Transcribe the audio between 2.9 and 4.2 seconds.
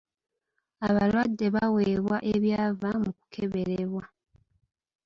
mu kukeberebwa.